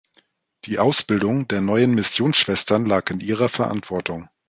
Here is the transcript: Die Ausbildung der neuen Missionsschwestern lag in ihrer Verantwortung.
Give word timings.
Die 0.65 0.79
Ausbildung 0.79 1.47
der 1.47 1.61
neuen 1.61 1.93
Missionsschwestern 1.93 2.87
lag 2.87 3.11
in 3.11 3.19
ihrer 3.19 3.49
Verantwortung. 3.49 4.29